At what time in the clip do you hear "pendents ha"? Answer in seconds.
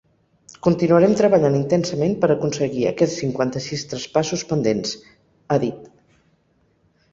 4.55-5.63